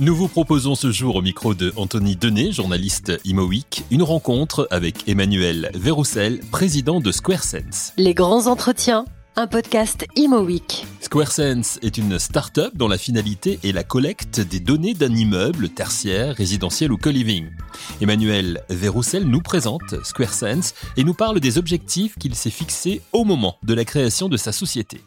Nous 0.00 0.14
vous 0.14 0.28
proposons 0.28 0.76
ce 0.76 0.92
jour 0.92 1.16
au 1.16 1.22
micro 1.22 1.54
de 1.54 1.72
Anthony 1.74 2.14
Denet, 2.14 2.52
journaliste 2.52 3.20
ImoWeek, 3.24 3.84
une 3.90 4.04
rencontre 4.04 4.68
avec 4.70 5.08
Emmanuel 5.08 5.72
Verroussel, 5.74 6.38
président 6.52 7.00
de 7.00 7.10
SquareSense. 7.10 7.94
Les 7.96 8.14
grands 8.14 8.46
entretiens, 8.46 9.06
un 9.34 9.48
podcast 9.48 10.06
ImoWeek. 10.14 10.86
SquareSense 11.00 11.80
est 11.82 11.98
une 11.98 12.20
start-up 12.20 12.72
dont 12.76 12.86
la 12.86 12.96
finalité 12.96 13.58
est 13.64 13.72
la 13.72 13.82
collecte 13.82 14.38
des 14.38 14.60
données 14.60 14.94
d'un 14.94 15.12
immeuble 15.12 15.68
tertiaire, 15.68 16.36
résidentiel 16.36 16.92
ou 16.92 16.96
co-living. 16.96 17.48
Emmanuel 18.00 18.62
Verroussel 18.70 19.24
nous 19.24 19.40
présente 19.40 20.04
SquareSense 20.04 20.74
et 20.96 21.02
nous 21.02 21.14
parle 21.14 21.40
des 21.40 21.58
objectifs 21.58 22.16
qu'il 22.20 22.36
s'est 22.36 22.50
fixés 22.50 23.02
au 23.12 23.24
moment 23.24 23.56
de 23.64 23.74
la 23.74 23.84
création 23.84 24.28
de 24.28 24.36
sa 24.36 24.52
société. 24.52 25.00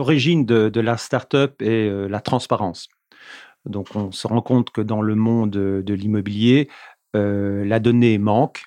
L'origine 0.00 0.46
de, 0.46 0.80
la 0.80 0.96
start-up 0.96 1.60
est 1.60 1.90
euh, 1.90 2.08
la 2.08 2.20
transparence. 2.20 2.88
Donc 3.66 3.94
on 3.94 4.10
se 4.12 4.26
rend 4.26 4.40
compte 4.40 4.70
que 4.70 4.80
dans 4.80 5.02
le 5.02 5.14
monde 5.14 5.50
de 5.50 5.94
l'immobilier, 5.94 6.70
euh, 7.14 7.66
la 7.66 7.80
donnée 7.80 8.16
manque 8.16 8.62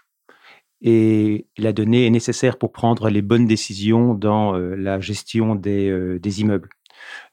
et 0.82 1.48
la 1.58 1.74
donnée 1.74 2.06
est 2.06 2.12
nécessaire 2.12 2.60
pour 2.60 2.72
prendre 2.72 3.10
les 3.10 3.24
bonnes 3.24 3.48
décisions 3.48 4.14
dans 4.14 4.56
euh, 4.56 4.76
la 4.76 5.00
gestion 5.00 5.56
des, 5.56 6.40
immeubles. 6.40 6.70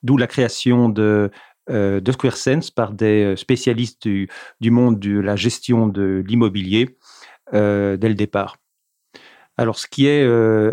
D'où 0.03 0.17
la 0.17 0.27
création 0.27 0.89
de, 0.89 1.31
de 1.69 2.11
SquareSense 2.11 2.71
par 2.71 2.95
des 2.95 3.37
spécialistes 3.37 4.09
du, 4.09 4.31
monde 4.63 4.99
de 4.99 5.21
la 5.21 5.37
gestion 5.37 5.89
de 5.89 6.25
l'immobilier 6.27 6.97
dès 7.53 7.99
le 7.99 8.15
départ. 8.15 8.57
Alors 9.59 9.79
ce 9.79 9.87
qui 9.87 10.07
est 10.07 10.27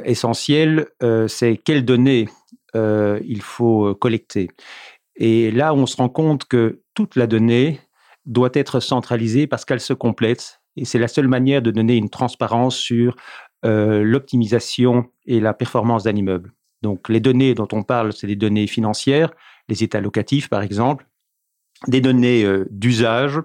essentiel, 0.05 0.87
c'est 1.27 1.57
quelles 1.57 1.83
données 1.83 2.29
il 3.25 3.41
faut 3.41 3.95
collecter. 3.95 4.49
Et 5.17 5.51
là, 5.51 5.73
on 5.73 5.85
se 5.85 5.97
rend 5.97 6.09
compte 6.09 6.45
que 6.45 6.81
toute 6.93 7.15
la 7.15 7.27
donnée 7.27 7.79
doit 8.25 8.51
être 8.53 8.79
centralisée 8.79 9.47
parce 9.47 9.65
qu'elle 9.65 9.79
se 9.79 9.93
complète. 9.93 10.61
Et 10.75 10.85
c'est 10.85 10.99
la 10.99 11.07
seule 11.07 11.27
manière 11.27 11.61
de 11.61 11.71
donner 11.71 11.95
une 11.95 12.09
transparence 12.09 12.75
sur 12.75 13.15
euh, 13.65 14.03
l'optimisation 14.03 15.09
et 15.25 15.39
la 15.39 15.53
performance 15.53 16.03
d'un 16.03 16.15
immeuble. 16.15 16.53
Donc 16.83 17.09
les 17.09 17.19
données 17.19 17.55
dont 17.55 17.67
on 17.71 17.81
parle, 17.81 18.13
c'est 18.13 18.27
des 18.27 18.35
données 18.35 18.67
financières, 18.67 19.31
les 19.67 19.83
états 19.83 20.01
locatifs 20.01 20.49
par 20.49 20.61
exemple, 20.61 21.07
des 21.87 22.01
données 22.01 22.43
euh, 22.43 22.67
d'usage, 22.69 23.39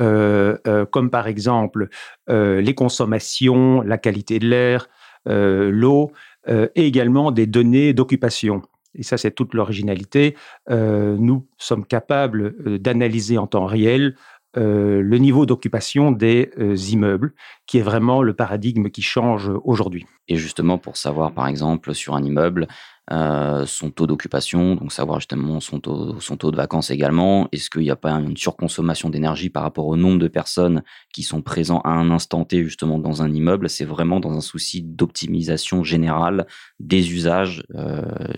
euh, 0.00 0.56
comme 0.90 1.10
par 1.10 1.28
exemple 1.28 1.88
les 2.28 2.74
consommations, 2.74 3.82
la 3.82 3.98
qualité 3.98 4.38
de 4.38 4.48
l'air, 4.48 4.88
l'eau, 5.26 6.10
et 6.48 6.86
également 6.86 7.30
des 7.30 7.46
données 7.46 7.92
d'occupation 7.92 8.62
et 8.94 9.02
ça 9.02 9.16
c'est 9.16 9.30
toute 9.30 9.54
l'originalité, 9.54 10.36
euh, 10.70 11.16
nous 11.18 11.46
sommes 11.58 11.84
capables 11.84 12.54
euh, 12.66 12.78
d'analyser 12.78 13.38
en 13.38 13.46
temps 13.46 13.66
réel 13.66 14.16
euh, 14.58 15.00
le 15.00 15.16
niveau 15.16 15.46
d'occupation 15.46 16.12
des 16.12 16.50
immeubles, 16.92 17.32
qui 17.66 17.78
est 17.78 17.82
vraiment 17.82 18.22
le 18.22 18.34
paradigme 18.34 18.90
qui 18.90 19.00
change 19.00 19.50
aujourd'hui. 19.64 20.04
Et 20.28 20.36
justement, 20.36 20.76
pour 20.76 20.98
savoir, 20.98 21.32
par 21.32 21.46
exemple, 21.46 21.94
sur 21.94 22.14
un 22.14 22.22
immeuble, 22.22 22.68
son 23.10 23.90
taux 23.90 24.06
d'occupation, 24.06 24.76
donc 24.76 24.92
savoir 24.92 25.20
justement 25.20 25.60
son 25.60 25.80
taux, 25.80 26.20
son 26.20 26.36
taux 26.36 26.50
de 26.50 26.56
vacances 26.56 26.90
également, 26.90 27.48
est-ce 27.52 27.68
qu'il 27.68 27.82
n'y 27.82 27.90
a 27.90 27.96
pas 27.96 28.12
une 28.12 28.36
surconsommation 28.36 29.10
d'énergie 29.10 29.50
par 29.50 29.64
rapport 29.64 29.86
au 29.86 29.96
nombre 29.96 30.18
de 30.18 30.28
personnes 30.28 30.82
qui 31.12 31.22
sont 31.22 31.42
présents 31.42 31.80
à 31.80 31.90
un 31.90 32.10
instant 32.10 32.44
T 32.44 32.62
justement 32.64 32.98
dans 32.98 33.22
un 33.22 33.32
immeuble, 33.32 33.68
c'est 33.68 33.84
vraiment 33.84 34.20
dans 34.20 34.32
un 34.32 34.40
souci 34.40 34.82
d'optimisation 34.82 35.84
générale 35.84 36.46
des 36.80 37.12
usages 37.12 37.64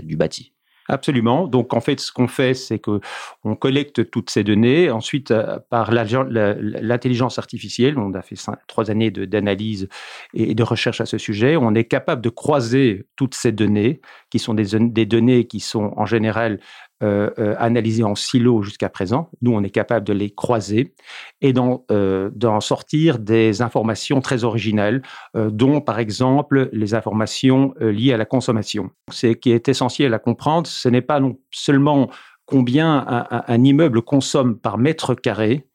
du 0.02 0.16
bâti. 0.16 0.53
Absolument. 0.88 1.46
Donc 1.46 1.72
en 1.72 1.80
fait, 1.80 1.98
ce 1.98 2.12
qu'on 2.12 2.28
fait, 2.28 2.52
c'est 2.52 2.78
que 2.78 3.00
on 3.42 3.56
collecte 3.56 4.10
toutes 4.10 4.28
ces 4.28 4.44
données. 4.44 4.90
Ensuite, 4.90 5.30
euh, 5.30 5.58
par 5.70 5.90
l'intelligence 5.92 7.38
artificielle, 7.38 7.98
on 7.98 8.12
a 8.12 8.20
fait 8.20 8.36
trois 8.66 8.90
années 8.90 9.10
d'analyse 9.10 9.88
et 10.34 10.54
de 10.54 10.62
recherche 10.62 11.00
à 11.00 11.06
ce 11.06 11.16
sujet. 11.16 11.56
On 11.56 11.74
est 11.74 11.84
capable 11.84 12.20
de 12.20 12.28
croiser 12.28 13.06
toutes 13.16 13.34
ces 13.34 13.50
données, 13.50 14.02
qui 14.28 14.38
sont 14.38 14.52
des, 14.52 15.06
données 15.06 15.46
qui 15.46 15.60
sont 15.60 15.94
en 15.96 16.04
général 16.04 16.60
analysés 17.00 18.04
en 18.04 18.14
silo 18.14 18.62
jusqu'à 18.62 18.88
présent. 18.88 19.28
Nous, 19.42 19.52
on 19.52 19.62
est 19.62 19.70
capable 19.70 20.06
de 20.06 20.12
les 20.12 20.30
croiser 20.30 20.94
et 21.40 21.52
d'en 21.52 21.84
euh, 21.90 22.30
sortir 22.60 23.18
des 23.18 23.60
informations 23.60 24.20
très 24.20 24.44
originales, 24.44 25.02
dont 25.34 25.80
par 25.80 25.98
exemple 25.98 26.70
les 26.72 26.94
informations 26.94 27.74
liées 27.80 28.12
à 28.12 28.16
la 28.16 28.24
consommation. 28.24 28.90
Ce 29.10 29.26
qui 29.26 29.50
est 29.50 29.68
essentiel 29.68 30.14
à 30.14 30.18
comprendre, 30.18 30.66
ce 30.66 30.88
n'est 30.88 31.02
pas 31.02 31.20
non 31.20 31.38
seulement 31.50 32.10
combien 32.46 33.04
un, 33.30 33.64
immeuble 33.64 34.02
consomme 34.02 34.58
par 34.58 34.78
mètre 34.78 35.14
carré, 35.14 35.66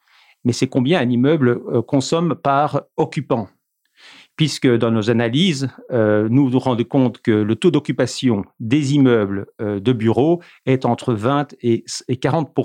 mais 0.44 0.54
c'est 0.54 0.68
combien 0.68 1.00
un 1.00 1.10
immeuble 1.10 1.84
consomme 1.84 2.36
par 2.36 2.84
occupant 2.98 3.50
puisque 4.40 4.74
dans 4.74 4.90
nos 4.90 5.10
analyses, 5.10 5.68
euh, 5.92 6.30
nous 6.32 6.50
nous 6.50 6.60
rendons 6.60 6.86
compte 6.86 7.22
que 7.22 7.30
le 7.30 7.56
taux 7.58 7.72
d'occupation 7.72 8.46
des 8.62 8.94
immeubles 8.94 9.48
euh, 9.60 9.82
de 9.82 9.92
bureaux 9.92 10.42
est 10.66 10.86
entre 10.86 11.14
20 11.14 11.56
et, 11.62 11.84
40 12.22 12.56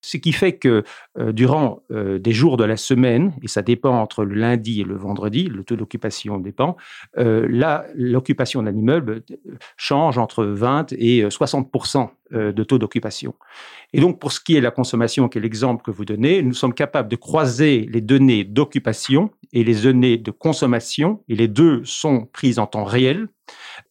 ce 0.00 0.16
qui 0.16 0.32
fait 0.32 0.54
que 0.54 0.84
euh, 1.18 1.32
durant 1.32 1.82
des 1.90 2.32
jours 2.32 2.56
de 2.56 2.64
la 2.64 2.76
semaine, 2.76 3.32
et 3.42 3.48
ça 3.48 3.62
dépend 3.62 3.98
entre 3.98 4.24
le 4.24 4.34
lundi 4.34 4.80
et 4.80 4.84
le 4.84 4.96
vendredi, 4.96 5.44
le 5.44 5.64
taux 5.64 5.76
d'occupation 5.76 6.38
dépend, 6.38 6.76
là, 7.16 7.84
l'occupation 7.94 8.62
d'un 8.62 8.74
immeuble 8.74 9.22
change 9.76 10.18
entre 10.18 10.44
20 10.44 10.92
et 10.92 11.28
60 11.28 11.70
de 12.32 12.64
taux 12.64 12.78
d'occupation. 12.78 13.34
Et 13.92 14.00
donc, 14.00 14.18
pour 14.18 14.32
ce 14.32 14.40
qui 14.40 14.54
est 14.54 14.60
de 14.60 14.64
la 14.64 14.70
consommation, 14.70 15.28
qui 15.28 15.38
est 15.38 15.40
l'exemple 15.40 15.82
que 15.82 15.90
vous 15.90 16.04
donnez, 16.04 16.42
nous 16.42 16.54
sommes 16.54 16.74
capables 16.74 17.08
de 17.08 17.16
croiser 17.16 17.88
les 17.90 18.00
données 18.00 18.44
d'occupation 18.44 19.30
et 19.52 19.64
les 19.64 19.82
données 19.82 20.16
de 20.16 20.30
consommation, 20.30 21.22
et 21.28 21.34
les 21.34 21.48
deux 21.48 21.84
sont 21.84 22.26
prises 22.32 22.58
en 22.58 22.66
temps 22.66 22.84
réel, 22.84 23.28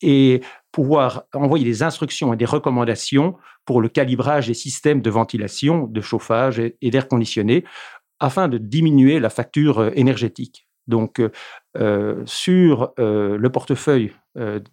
et 0.02 0.42
pouvoir 0.72 1.24
envoyer 1.34 1.66
des 1.66 1.84
instructions 1.84 2.34
et 2.34 2.38
des 2.38 2.46
recommandations 2.46 3.36
pour 3.66 3.82
le 3.82 3.90
calibrage 3.90 4.48
des 4.48 4.54
systèmes 4.54 5.02
de 5.02 5.10
ventilation, 5.10 5.86
de 5.88 6.02
chauffage 6.02 6.60
et 6.60 6.90
d'air 6.90 7.08
conditionné, 7.08 7.64
afin 8.22 8.48
de 8.48 8.58
diminuer 8.58 9.20
la 9.20 9.30
facture 9.30 9.80
euh, 9.80 9.92
énergétique. 9.96 10.68
Donc, 10.88 11.20
euh, 11.20 11.32
euh, 11.78 12.22
sur 12.26 12.94
le 12.98 13.50
portefeuille 13.50 14.14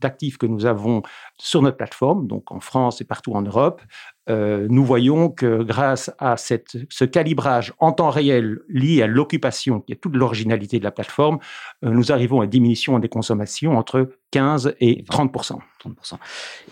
d'actifs 0.00 0.36
que 0.36 0.46
nous 0.46 0.66
avons 0.66 1.02
sur 1.36 1.62
notre 1.62 1.76
plateforme, 1.76 2.26
donc 2.26 2.50
en 2.50 2.60
France 2.60 3.00
et 3.00 3.04
partout 3.04 3.34
en 3.34 3.42
Europe, 3.42 3.82
euh, 4.28 4.66
nous 4.68 4.84
voyons 4.84 5.30
que 5.30 5.62
grâce 5.62 6.10
à 6.18 6.36
cette, 6.36 6.76
ce 6.90 7.04
calibrage 7.04 7.72
en 7.78 7.92
temps 7.92 8.10
réel 8.10 8.60
lié 8.68 9.02
à 9.02 9.06
l'occupation, 9.06 9.80
qui 9.80 9.92
est 9.92 9.96
toute 9.96 10.14
l'originalité 10.14 10.78
de 10.78 10.84
la 10.84 10.90
plateforme, 10.90 11.38
euh, 11.84 11.90
nous 11.90 12.12
arrivons 12.12 12.40
à 12.40 12.44
une 12.44 12.50
diminution 12.50 12.98
des 12.98 13.08
consommations 13.08 13.78
entre 13.78 14.10
15 14.30 14.74
et 14.80 15.04
30 15.04 15.32
30%. 15.32 16.18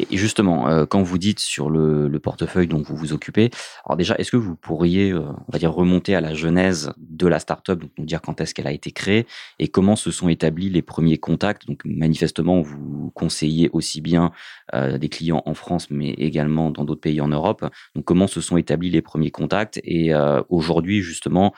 Et 0.00 0.16
justement, 0.16 0.68
euh, 0.68 0.84
quand 0.84 1.00
vous 1.00 1.16
dites 1.16 1.38
sur 1.38 1.70
le, 1.70 2.08
le, 2.08 2.18
portefeuille 2.18 2.66
dont 2.66 2.82
vous 2.82 2.96
vous 2.96 3.12
occupez, 3.12 3.50
alors 3.84 3.96
déjà, 3.96 4.16
est-ce 4.16 4.32
que 4.32 4.36
vous 4.36 4.56
pourriez, 4.56 5.14
on 5.14 5.52
va 5.52 5.58
dire, 5.58 5.72
remonter 5.72 6.14
à 6.16 6.20
la 6.20 6.34
genèse 6.34 6.92
de 6.98 7.26
la 7.28 7.38
startup, 7.38 7.78
donc 7.78 7.90
nous 7.98 8.04
dire 8.04 8.20
quand 8.20 8.40
est-ce 8.40 8.52
qu'elle 8.52 8.66
a 8.66 8.72
été 8.72 8.90
créée 8.90 9.26
et 9.58 9.68
comment 9.68 9.94
se 9.94 10.10
sont 10.10 10.28
établis 10.28 10.70
les 10.70 10.82
premiers 10.82 11.18
contacts? 11.18 11.66
Donc 11.66 11.82
manifestement, 11.84 12.60
vous 12.60 13.12
conseillez 13.14 13.70
aussi 13.72 14.00
bien 14.00 14.32
des 14.74 15.08
clients 15.08 15.42
en 15.46 15.54
France, 15.54 15.88
mais 15.90 16.10
également 16.10 16.70
dans 16.70 16.84
d'autres 16.84 17.00
pays 17.00 17.20
en 17.20 17.28
Europe 17.28 17.45
donc 17.94 18.04
comment 18.04 18.26
se 18.26 18.40
sont 18.40 18.56
établis 18.56 18.90
les 18.90 19.02
premiers 19.02 19.30
contacts 19.30 19.80
et 19.84 20.14
euh, 20.14 20.42
aujourd'hui 20.48 21.00
justement 21.02 21.54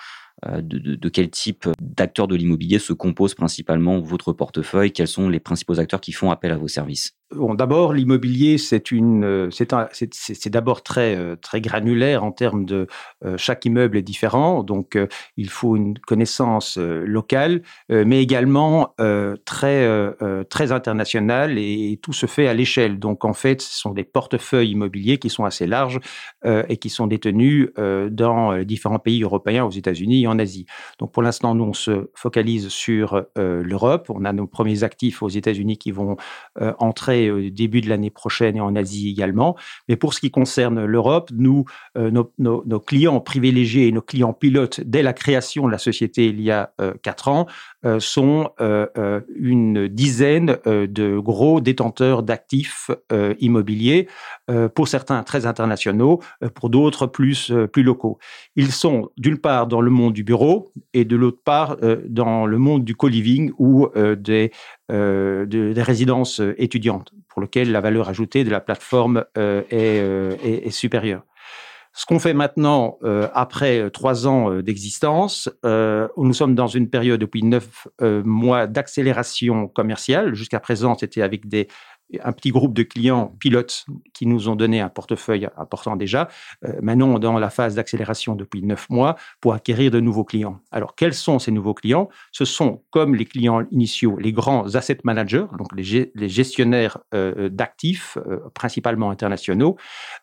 euh, 0.46 0.60
de, 0.62 1.08
quel 1.08 1.30
type 1.30 1.68
d'acteurs 1.80 2.28
de 2.28 2.36
l'immobilier 2.36 2.78
se 2.78 2.92
compose 2.92 3.34
principalement 3.34 4.00
votre 4.00 4.32
portefeuille? 4.32 4.92
Quels 4.92 5.08
sont 5.08 5.28
les 5.28 5.40
principaux 5.40 5.80
acteurs 5.80 6.00
qui 6.00 6.12
font 6.12 6.30
appel 6.30 6.52
à 6.52 6.56
vos 6.56 6.68
services? 6.68 7.17
D'abord, 7.34 7.92
l'immobilier, 7.92 8.56
c'est 8.56 8.92
euh, 8.92 9.50
d'abord 10.46 10.82
très 10.82 11.14
euh, 11.16 11.36
très 11.36 11.60
granulaire 11.60 12.24
en 12.24 12.32
termes 12.32 12.64
de 12.64 12.86
chaque 13.36 13.64
immeuble 13.64 13.96
est 13.98 14.02
différent, 14.02 14.62
donc 14.62 14.98
il 15.36 15.50
faut 15.50 15.76
une 15.76 15.98
connaissance 15.98 16.78
locale, 16.78 17.62
mais 17.88 18.22
également 18.22 18.94
très 19.44 20.14
très 20.48 20.72
internationale 20.72 21.58
et, 21.58 21.98
tout 22.02 22.12
se 22.12 22.26
fait 22.26 22.46
à 22.46 22.54
l'échelle. 22.54 22.98
Donc 22.98 23.24
en 23.24 23.32
fait, 23.32 23.60
ce 23.60 23.78
sont 23.78 23.92
des 23.92 24.04
portefeuilles 24.04 24.70
immobiliers 24.70 25.18
qui 25.18 25.30
sont 25.30 25.44
assez 25.44 25.66
larges 25.66 26.00
et 26.44 26.76
qui 26.76 26.90
sont 26.90 27.06
détenus 27.06 27.70
dans 27.76 28.62
différents 28.62 28.98
pays 28.98 29.22
européens, 29.22 29.64
aux 29.64 29.70
États-Unis 29.70 30.26
en 30.26 30.38
Asie. 30.38 30.66
Donc 30.98 31.12
pour 31.12 31.22
l'instant, 31.22 31.54
nous, 31.54 31.64
on 31.64 31.72
se 31.72 32.10
focalise 32.14 32.68
sur 32.68 33.24
euh, 33.38 33.62
l'Europe. 33.62 34.10
On 34.10 34.24
a 34.24 34.32
nos 34.32 34.46
premiers 34.46 34.84
actifs 34.84 35.22
aux 35.22 35.28
États-Unis 35.28 35.78
qui 35.78 35.90
vont 35.90 36.16
euh, 36.60 36.72
entrer 36.78 37.17
au 37.30 37.50
début 37.50 37.80
de 37.80 37.88
l'année 37.88 38.10
prochaine 38.10 38.56
et 38.56 38.60
en 38.60 38.74
Asie 38.76 39.10
également. 39.10 39.56
Mais 39.88 39.96
pour 39.96 40.14
ce 40.14 40.20
qui 40.20 40.30
concerne 40.30 40.84
l'Europe, 40.84 41.30
nous, 41.34 41.64
nos, 41.96 42.32
nos, 42.38 42.80
clients 42.80 43.20
privilégiés 43.20 43.88
et 43.88 43.92
nos 43.92 44.02
clients 44.02 44.32
pilotes 44.32 44.80
dès 44.80 45.02
la 45.02 45.12
création 45.12 45.66
de 45.66 45.72
la 45.72 45.78
société 45.78 46.26
il 46.26 46.40
y 46.40 46.50
a 46.50 46.72
quatre 47.02 47.28
ans 47.28 47.46
sont 47.98 48.50
une 49.34 49.88
dizaine 49.88 50.58
de 50.66 51.18
gros 51.18 51.60
détenteurs 51.60 52.22
d'actifs 52.22 52.90
immobiliers, 53.40 54.08
pour 54.74 54.88
certains 54.88 55.22
très 55.22 55.46
internationaux, 55.46 56.20
pour 56.54 56.70
d'autres 56.70 57.06
plus, 57.06 57.52
locaux. 57.76 58.18
Ils 58.56 58.72
sont 58.72 59.10
d'une 59.16 59.38
part 59.38 59.66
dans 59.66 59.80
le 59.80 59.90
monde 59.90 60.12
du 60.12 60.24
bureau 60.24 60.72
et 60.92 61.04
de 61.04 61.16
l'autre 61.16 61.42
part 61.44 61.76
dans 62.08 62.46
le 62.46 62.58
monde 62.58 62.84
du 62.84 62.94
co-living 62.94 63.52
ou 63.58 63.88
des 63.96 64.50
résidences 64.90 66.40
étudiantes, 66.56 67.07
pour 67.28 67.42
lesquelles 67.42 67.72
la 67.72 67.80
valeur 67.80 68.08
ajoutée 68.08 68.44
de 68.44 68.50
la 68.50 68.60
plateforme 68.60 69.24
est, 69.36 69.66
est, 69.70 70.66
est 70.66 70.70
supérieure. 70.70 71.22
Ce 71.98 72.06
qu'on 72.06 72.20
fait 72.20 72.32
maintenant, 72.32 72.96
euh, 73.02 73.28
après 73.34 73.90
trois 73.90 74.28
ans 74.28 74.52
euh, 74.52 74.62
d'existence, 74.62 75.50
euh, 75.64 76.06
nous 76.16 76.32
sommes 76.32 76.54
dans 76.54 76.68
une 76.68 76.88
période 76.88 77.18
depuis 77.18 77.42
neuf 77.42 77.88
mois 78.00 78.68
d'accélération 78.68 79.66
commerciale. 79.66 80.32
Jusqu'à 80.34 80.60
présent, 80.60 80.96
c'était 80.96 81.22
avec 81.22 81.48
des 81.48 81.66
un 82.22 82.32
petit 82.32 82.50
groupe 82.50 82.74
de 82.74 82.82
clients 82.82 83.34
pilotes 83.38 83.86
qui 84.14 84.26
nous 84.26 84.48
ont 84.48 84.56
donné 84.56 84.80
un 84.80 84.88
portefeuille 84.88 85.48
important 85.56 85.96
déjà. 85.96 86.28
Euh, 86.64 86.72
maintenant, 86.80 87.18
dans 87.18 87.38
la 87.38 87.50
phase 87.50 87.74
d'accélération 87.74 88.34
depuis 88.34 88.62
neuf 88.62 88.88
mois 88.90 89.16
pour 89.40 89.52
acquérir 89.52 89.90
de 89.90 90.00
nouveaux 90.00 90.24
clients. 90.24 90.60
Alors, 90.72 90.94
quels 90.94 91.14
sont 91.14 91.38
ces 91.38 91.50
nouveaux 91.50 91.74
clients? 91.74 92.08
Ce 92.32 92.44
sont, 92.44 92.82
comme 92.90 93.14
les 93.14 93.24
clients 93.24 93.62
initiaux, 93.70 94.16
les 94.18 94.32
grands 94.32 94.74
asset 94.74 94.98
managers, 95.04 95.46
donc 95.58 95.68
les, 95.76 96.28
gestionnaires 96.28 96.98
euh, 97.14 97.48
d'actifs, 97.48 98.16
euh, 98.26 98.38
principalement 98.54 99.10
internationaux, 99.10 99.76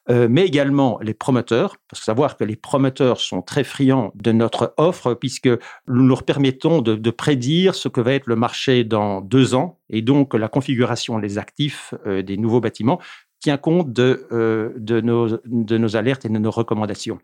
mais 0.10 0.46
également 0.46 1.00
les 1.02 1.14
promoteurs. 1.14 1.78
Parce 1.90 2.00
que 2.00 2.06
savoir 2.06 2.38
que 2.38 2.44
les 2.44 2.56
promoteurs 2.56 3.20
sont 3.20 3.42
très 3.42 3.64
friands 3.64 4.12
de 4.16 4.32
notre 4.32 4.74
offre, 4.78 5.14
puisque 5.14 5.50
nous 5.88 6.08
leur 6.08 6.24
permettons 6.24 6.82
de, 6.82 6.96
de 6.96 7.12
prédire 7.12 7.76
ce 7.76 7.88
que 7.88 8.02
va 8.02 8.14
être 8.14 8.28
le 8.28 8.36
marché 8.36 8.84
dans 8.84 9.22
deux 9.22 9.56
ans 9.56 9.80
et 9.90 10.02
donc, 10.02 10.34
la 10.34 10.48
configuration 10.48 11.20
des 11.20 11.38
actifs 11.38 11.94
euh, 12.06 12.22
des 12.22 12.38
nouveaux 12.38 12.62
bâtiments 12.62 13.00
tient 13.40 13.58
compte 13.58 13.94
de, 13.94 14.26
euh, 14.32 14.74
de, 14.78 15.02
nos, 15.02 15.96
alertes 15.96 16.26
et 16.26 16.30
de 16.30 16.38
nos 16.40 16.50
recommandations. 16.50 17.20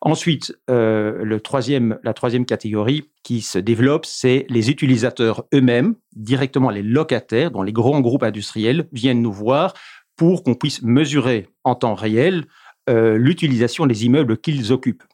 Ensuite, 0.00 0.56
euh, 0.70 1.24
la 1.24 2.14
troisième 2.14 2.46
catégorie 2.46 3.10
qui 3.22 3.42
se 3.42 3.58
développe, 3.58 4.06
c'est 4.06 4.46
les 4.48 4.70
utilisateurs 4.70 5.44
eux-mêmes, 5.52 5.94
directement 6.16 6.70
les 6.70 6.82
locataires, 6.82 7.50
dont 7.50 7.62
les 7.62 7.72
grands 7.72 8.00
groupes 8.00 8.22
industriels 8.22 8.88
viennent 8.92 9.20
nous 9.20 9.32
voir 9.32 9.74
pour 10.16 10.42
qu'on 10.42 10.54
puisse 10.54 10.82
mesurer 10.82 11.48
en 11.64 11.74
temps 11.74 11.94
réel 11.94 12.46
l'utilisation 12.90 13.84
des 13.84 14.06
immeubles 14.06 14.38
qu'ils 14.38 14.72
occupent. 14.72 15.04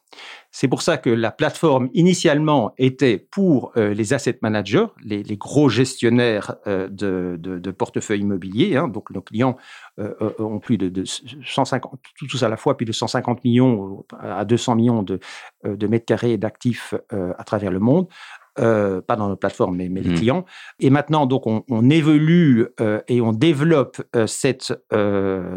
C'est 0.57 0.69
pour 0.69 0.81
ça 0.81 0.97
que 0.97 1.09
la 1.09 1.31
plateforme 1.31 1.89
initialement 1.93 2.73
était 2.77 3.17
pour 3.17 3.73
euh, 3.75 3.93
les 3.93 4.13
asset 4.13 4.39
managers, 4.41 4.85
les, 5.03 5.21
gros 5.35 5.67
gestionnaires 5.67 6.55
euh, 6.65 6.87
de, 6.87 7.35
de, 7.37 7.71
portefeuilles 7.71 8.21
immobiliers. 8.21 8.77
Hein. 8.77 8.87
donc 8.87 9.09
nos 9.09 9.21
clients 9.21 9.57
euh, 9.99 10.13
ont 10.39 10.59
plus 10.59 10.77
de, 10.77 11.03
150, 11.03 11.99
tous 12.29 12.41
à 12.41 12.47
la 12.47 12.55
fois 12.55 12.77
plus 12.77 12.85
de 12.85 12.93
150 12.93 13.43
millions 13.43 14.05
à 14.17 14.45
200 14.45 14.75
millions 14.75 15.03
de, 15.03 15.19
de 15.65 15.87
mètres 15.87 16.05
carrés 16.05 16.37
d'actifs 16.37 16.93
à 17.09 17.43
travers 17.43 17.71
le 17.71 17.79
monde. 17.79 18.07
Euh, 18.57 19.01
pas 19.01 19.17
dans 19.17 19.27
nos 19.27 19.35
plateformes, 19.35 19.75
mais, 19.75 19.89
mais 19.89 19.99
les 19.99 20.11
mmh. 20.11 20.15
clients. 20.15 20.45
Et 20.79 20.89
maintenant, 20.89 21.25
donc, 21.25 21.45
on, 21.45 21.63
on 21.69 21.89
évolue 21.89 22.67
euh, 22.79 23.01
et 23.09 23.19
on 23.19 23.33
développe 23.33 24.01
euh, 24.15 24.27
cette, 24.27 24.73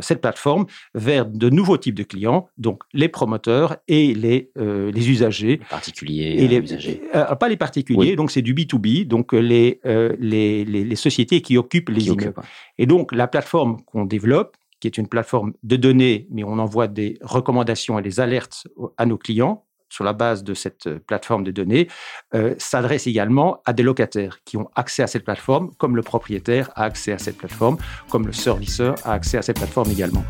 cette 0.01 0.21
plateforme 0.21 0.67
vers 0.95 1.27
de 1.27 1.49
nouveaux 1.49 1.77
types 1.77 1.95
de 1.95 2.03
clients, 2.03 2.49
donc 2.59 2.83
les 2.93 3.09
promoteurs 3.09 3.77
et 3.87 4.15
les, 4.15 4.51
les 4.57 5.11
usagers. 5.11 5.59
Les 5.59 5.65
particuliers 5.71 6.37
et 6.39 6.49
les 6.49 6.59
usagers. 6.59 7.01
pas 7.13 7.49
les 7.49 7.57
particuliers, 7.57 8.17
donc 8.17 8.33
c'est 8.33 8.43
du 8.43 8.55
B2B, 8.55 9.07
donc 9.07 9.33
les, 9.33 9.81
les, 10.19 10.65
les, 10.65 10.97
sociétés 10.97 11.41
qui 11.41 11.57
occupent 11.57 11.91
les 11.91 12.09
immeubles. 12.09 12.35
Et 12.79 12.87
donc, 12.87 13.15
la 13.15 13.29
plateforme 13.29 13.81
qu'on 13.85 14.05
développe, 14.05 14.57
qui 14.81 14.89
est 14.89 14.99
une 14.99 15.09
plateforme 15.09 15.53
de 15.63 15.77
données, 15.77 16.27
mais 16.31 16.45
on 16.45 16.59
envoie 16.59 16.89
des 16.89 17.19
recommandations 17.21 17.99
et 17.99 18.03
des 18.03 18.21
alertes 18.21 18.67
à 18.97 19.07
nos 19.07 19.19
clients 19.19 19.65
sur 19.89 20.05
la 20.05 20.13
base 20.13 20.45
de 20.45 20.55
cette 20.55 20.87
euh, 20.87 20.99
plateforme 21.07 21.45
de 21.45 21.51
données, 21.51 21.89
euh, 22.35 22.55
s'adresse 22.59 23.07
également 23.07 23.63
à 23.65 23.73
des 23.73 23.83
locataires 23.83 24.39
qui 24.45 24.57
ont 24.57 24.69
accès 24.75 25.03
à 25.03 25.07
cette 25.07 25.25
plateforme, 25.25 25.71
comme 25.79 25.97
le 25.97 26.03
propriétaire 26.03 26.71
a 26.75 26.85
accès 26.85 27.13
à 27.13 27.19
cette 27.19 27.39
plateforme, 27.39 27.79
comme 28.11 28.27
le 28.27 28.33
serviceur 28.33 28.95
a 29.05 29.13
accès 29.13 29.39
à 29.39 29.43
cette 29.43 29.59
plateforme 29.59 29.91
également. 29.91 30.25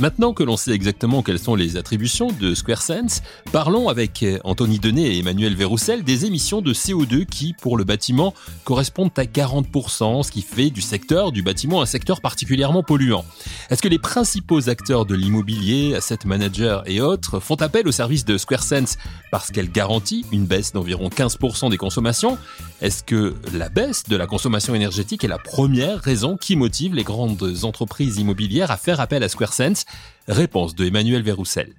Maintenant 0.00 0.32
que 0.32 0.44
l'on 0.44 0.56
sait 0.56 0.70
exactement 0.70 1.24
quelles 1.24 1.40
sont 1.40 1.56
les 1.56 1.76
attributions 1.76 2.30
de 2.30 2.54
SquareSense, 2.54 3.20
parlons 3.50 3.88
avec 3.88 4.24
Anthony 4.44 4.78
Denet 4.78 5.16
et 5.16 5.18
Emmanuel 5.18 5.56
Verroussel 5.56 6.04
des 6.04 6.24
émissions 6.24 6.62
de 6.62 6.72
CO2 6.72 7.26
qui, 7.26 7.52
pour 7.60 7.76
le 7.76 7.82
bâtiment, 7.82 8.32
correspondent 8.62 9.10
à 9.16 9.24
40%, 9.24 10.22
ce 10.22 10.30
qui 10.30 10.42
fait 10.42 10.70
du 10.70 10.82
secteur 10.82 11.32
du 11.32 11.42
bâtiment 11.42 11.82
un 11.82 11.86
secteur 11.86 12.20
particulièrement 12.20 12.84
polluant. 12.84 13.24
Est-ce 13.70 13.82
que 13.82 13.88
les 13.88 13.98
principaux 13.98 14.68
acteurs 14.68 15.04
de 15.04 15.16
l'immobilier, 15.16 15.96
asset 15.96 16.18
managers 16.24 16.78
et 16.86 17.00
autres, 17.00 17.40
font 17.40 17.56
appel 17.56 17.88
au 17.88 17.92
service 17.92 18.24
de 18.24 18.38
SquareSense 18.38 18.97
parce 19.30 19.50
qu'elle 19.50 19.70
garantit 19.70 20.24
une 20.32 20.46
baisse 20.46 20.72
d'environ 20.72 21.08
15% 21.08 21.70
des 21.70 21.76
consommations 21.76 22.38
Est-ce 22.80 23.02
que 23.02 23.34
la 23.52 23.68
baisse 23.68 24.04
de 24.04 24.16
la 24.16 24.26
consommation 24.26 24.74
énergétique 24.74 25.24
est 25.24 25.28
la 25.28 25.38
première 25.38 26.00
raison 26.00 26.36
qui 26.36 26.56
motive 26.56 26.94
les 26.94 27.04
grandes 27.04 27.64
entreprises 27.64 28.18
immobilières 28.18 28.70
à 28.70 28.76
faire 28.76 29.00
appel 29.00 29.22
à 29.22 29.28
SquareSense 29.28 29.84
Réponse 30.28 30.74
de 30.74 30.84
Emmanuel 30.86 31.22
Verroussel. 31.22 31.72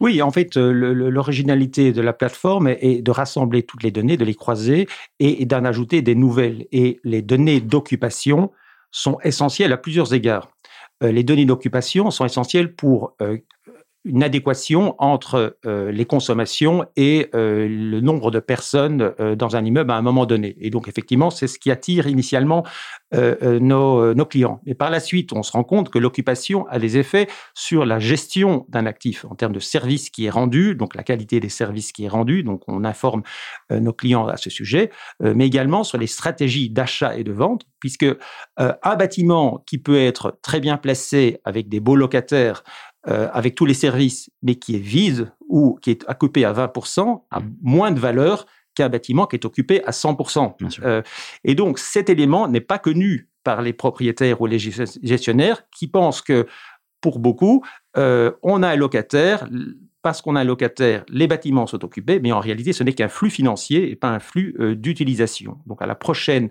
Oui, 0.00 0.20
en 0.20 0.32
fait, 0.32 0.56
euh, 0.56 0.72
l'originalité 0.72 1.92
de 1.92 2.02
la 2.02 2.12
plateforme 2.12 2.66
est 2.66 3.02
de 3.02 3.10
rassembler 3.12 3.62
toutes 3.62 3.84
les 3.84 3.92
données, 3.92 4.16
de 4.16 4.24
les 4.24 4.34
croiser 4.34 4.88
et 5.20 5.46
d'en 5.46 5.64
ajouter 5.64 6.02
des 6.02 6.16
nouvelles. 6.16 6.66
Et 6.72 6.98
les 7.04 7.22
données 7.22 7.60
d'occupation 7.60 8.50
sont 8.90 9.18
essentielles 9.22 9.72
à 9.72 9.76
plusieurs 9.76 10.12
égards. 10.12 10.50
Euh, 11.04 11.12
les 11.12 11.22
données 11.22 11.44
d'occupation 11.44 12.10
sont 12.10 12.24
essentielles 12.24 12.74
pour 12.74 13.14
euh, 13.22 13.38
une 14.04 14.22
adéquation 14.22 14.96
entre 14.98 15.56
euh, 15.64 15.92
les 15.92 16.04
consommations 16.04 16.84
et 16.96 17.28
euh, 17.34 17.68
le 17.68 18.00
nombre 18.00 18.30
de 18.32 18.40
personnes 18.40 19.12
euh, 19.20 19.36
dans 19.36 19.54
un 19.54 19.64
immeuble 19.64 19.92
à 19.92 19.96
un 19.96 20.02
moment 20.02 20.26
donné. 20.26 20.56
Et 20.60 20.70
donc, 20.70 20.88
effectivement, 20.88 21.30
c'est 21.30 21.46
ce 21.46 21.58
qui 21.58 21.70
attire 21.70 22.06
initialement 22.06 22.64
nos, 23.12 24.14
nos, 24.14 24.24
clients. 24.24 24.62
Et 24.64 24.74
par 24.74 24.88
la 24.88 24.98
suite, 24.98 25.34
on 25.34 25.42
se 25.42 25.52
rend 25.52 25.64
compte 25.64 25.90
que 25.90 25.98
l'occupation 25.98 26.66
a 26.68 26.78
des 26.78 26.96
effets 26.96 27.28
sur 27.52 27.84
la 27.84 27.98
gestion 27.98 28.64
d'un 28.70 28.86
actif 28.86 29.26
en 29.26 29.34
termes 29.34 29.52
de 29.52 29.60
service 29.60 30.08
qui 30.08 30.24
est 30.24 30.30
rendu, 30.30 30.74
donc 30.74 30.94
la 30.94 31.02
qualité 31.02 31.38
des 31.38 31.50
services 31.50 31.92
qui 31.92 32.06
est 32.06 32.08
rendue. 32.08 32.42
Donc, 32.42 32.62
on 32.68 32.84
informe 32.84 33.22
nos 33.70 33.92
clients 33.92 34.26
à 34.26 34.38
ce 34.38 34.48
sujet, 34.48 34.90
mais 35.20 35.46
également 35.46 35.84
sur 35.84 35.98
les 35.98 36.06
stratégies 36.06 36.70
d'achat 36.70 37.14
et 37.14 37.22
de 37.22 37.32
vente, 37.32 37.66
puisque 37.80 38.06
un 38.56 38.96
bâtiment 38.96 39.62
qui 39.66 39.76
peut 39.76 40.00
être 40.00 40.38
très 40.40 40.60
bien 40.60 40.78
placé 40.78 41.38
avec 41.44 41.68
des 41.68 41.80
beaux 41.80 41.96
locataires 41.96 42.64
euh, 43.08 43.28
avec 43.32 43.56
tous 43.56 43.66
les 43.66 43.74
services, 43.74 44.30
mais 44.42 44.54
qui 44.54 44.76
est 44.76 44.78
vide 44.78 45.32
ou 45.48 45.76
qui 45.82 45.90
est 45.90 46.08
occupé 46.08 46.44
à 46.44 46.52
20%, 46.52 47.22
a 47.32 47.40
mmh. 47.40 47.56
moins 47.60 47.90
de 47.90 47.98
valeur 47.98 48.46
qu'un 48.76 48.88
bâtiment 48.88 49.26
qui 49.26 49.34
est 49.34 49.44
occupé 49.44 49.82
à 49.84 49.90
100%. 49.90 50.54
Euh, 50.84 51.02
et 51.42 51.56
donc, 51.56 51.80
cet 51.80 52.08
élément 52.08 52.46
n'est 52.46 52.60
pas 52.60 52.78
connu 52.78 53.28
par 53.42 53.60
les 53.60 53.72
propriétaires 53.72 54.40
ou 54.40 54.46
les 54.46 54.60
gestionnaires 54.60 55.64
qui 55.76 55.88
pensent 55.88 56.22
que, 56.22 56.46
pour 57.00 57.18
beaucoup, 57.18 57.64
euh, 57.96 58.30
on 58.44 58.62
a 58.62 58.68
un 58.68 58.76
locataire, 58.76 59.48
parce 60.02 60.22
qu'on 60.22 60.36
a 60.36 60.42
un 60.42 60.44
locataire, 60.44 61.04
les 61.08 61.26
bâtiments 61.26 61.66
sont 61.66 61.84
occupés, 61.84 62.20
mais 62.20 62.30
en 62.30 62.38
réalité, 62.38 62.72
ce 62.72 62.84
n'est 62.84 62.92
qu'un 62.92 63.08
flux 63.08 63.30
financier 63.30 63.90
et 63.90 63.96
pas 63.96 64.10
un 64.10 64.20
flux 64.20 64.54
d'utilisation. 64.76 65.58
Donc, 65.66 65.82
à 65.82 65.86
la 65.86 65.96
prochaine 65.96 66.50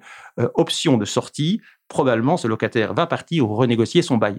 option 0.56 0.98
de 0.98 1.06
sortie, 1.06 1.62
probablement 1.92 2.38
ce 2.38 2.48
locataire 2.48 2.94
va 2.94 3.06
partir 3.06 3.50
ou 3.50 3.54
renégocier 3.54 4.02
son 4.02 4.16
bail. 4.16 4.38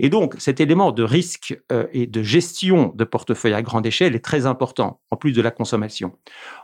Et 0.00 0.08
donc, 0.10 0.34
cet 0.38 0.60
élément 0.60 0.90
de 0.90 1.04
risque 1.04 1.56
euh, 1.70 1.86
et 1.92 2.08
de 2.08 2.22
gestion 2.24 2.92
de 2.94 3.04
portefeuille 3.04 3.54
à 3.54 3.62
grande 3.62 3.86
échelle 3.86 4.16
est 4.16 4.24
très 4.24 4.46
important, 4.46 5.00
en 5.12 5.16
plus 5.16 5.32
de 5.32 5.40
la 5.40 5.52
consommation. 5.52 6.18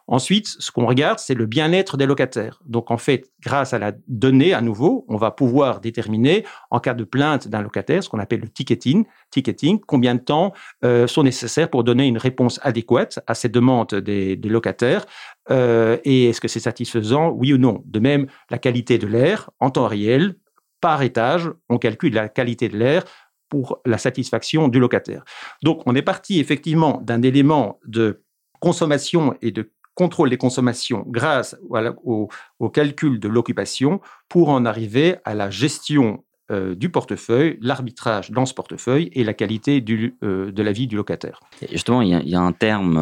Ensuite, 0.09 0.49
ce 0.59 0.73
qu'on 0.73 0.87
regarde, 0.87 1.21
c'est 1.21 1.35
le 1.35 1.47
bien-être 1.47 1.97
des 1.97 2.07
locataires. 2.07 2.61
Donc, 2.67 2.91
en 2.91 2.99
fait, 2.99 3.31
grâce 3.41 3.75
à 3.75 3.79
la 3.79 3.93
donnée, 4.09 4.53
à 4.53 4.61
nouveau, 4.61 5.07
on 5.09 5.17
va 5.17 5.31
pouvoir 5.31 5.81
déterminer, 5.81 6.45
en 6.73 6.81
cas 6.81 6.95
de 6.95 7.05
plainte 7.05 7.47
d'un 7.47 7.63
locataire, 7.63 8.03
ce 8.03 8.09
qu'on 8.09 8.19
appelle 8.19 8.41
le 8.41 8.49
ticketing, 8.49 9.05
ticketing, 9.31 9.79
combien 9.87 10.17
de 10.17 10.21
temps 10.21 10.53
euh, 10.85 11.07
sont 11.07 11.23
nécessaires 11.23 11.71
pour 11.71 11.85
donner 11.85 12.07
une 12.07 12.19
réponse 12.19 12.59
adéquate 12.63 13.21
à 13.29 13.35
ces 13.35 13.49
demandes 13.49 13.95
des, 13.95 14.35
des 14.35 14.49
locataires, 14.49 15.07
euh, 15.51 15.99
et 16.05 16.31
est-ce 16.31 16.41
que 16.41 16.49
c'est 16.49 16.61
satisfaisant, 16.61 17.31
oui 17.31 17.53
ou 17.53 17.59
non? 17.59 17.83
De 17.87 18.01
même, 18.01 18.27
la 18.51 18.59
qualité 18.59 18.99
de 18.99 19.07
l'air 19.07 19.51
en 19.61 19.71
temps 19.71 19.87
réel, 19.87 20.37
par 20.81 21.03
étage, 21.03 21.51
on 21.69 21.79
calcule 21.79 22.15
la 22.15 22.29
qualité 22.29 22.69
de 22.69 22.77
l'air 22.77 23.05
pour 23.49 23.81
la 23.87 23.99
satisfaction 23.99 24.69
du 24.69 24.81
locataire. 24.81 25.25
Donc, 25.63 25.83
on 25.87 25.95
est 25.95 26.03
parti 26.03 26.41
effectivement 26.41 27.01
d'un 27.03 27.23
élément 27.23 27.79
de 27.87 28.23
consommation 28.61 29.37
et 29.43 29.51
de 29.51 29.71
contrôle 29.95 30.31
des 30.31 30.37
consommations 30.39 31.05
grâce 31.07 31.57
au, 32.05 32.29
au 32.59 32.69
calcul 32.69 33.21
de 33.21 33.29
l'occupation 33.29 34.01
pour 34.29 34.49
en 34.49 34.65
arriver 34.65 35.17
à 35.25 35.35
la 35.35 35.51
gestion 35.51 36.25
du 36.51 36.91
portefeuille, 36.91 37.59
l'arbitrage 37.63 38.31
dans 38.31 38.45
ce 38.45 38.53
portefeuille 38.53 39.09
et 39.13 39.25
la 39.25 39.33
qualité 39.33 39.81
de 39.81 40.63
la 40.63 40.73
vie 40.73 40.87
du 40.87 40.97
locataire. 40.97 41.41
justement, 41.73 42.03
il 42.03 42.11
y, 42.29 42.35
a, 42.35 42.41
un 42.41 42.53
terme, 42.53 42.99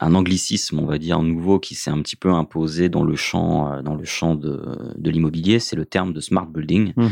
un 0.00 0.14
anglicisme, 0.14 0.80
on 0.80 0.86
va 0.86 0.98
dire, 0.98 1.22
nouveau 1.22 1.60
qui 1.60 1.74
s'est 1.74 1.90
un 1.90 2.02
petit 2.02 2.16
peu 2.16 2.30
imposé 2.30 2.88
dans 2.88 3.04
le 3.04 3.14
champ, 3.14 3.80
dans 3.82 3.94
le 3.94 4.04
champ 4.04 4.34
de, 4.34 4.60
l'immobilier, 4.98 5.60
c'est 5.60 5.76
le 5.76 5.86
terme 5.86 6.12
de 6.12 6.20
smart 6.20 6.46
building. 6.46 6.92
Mmh 6.96 7.08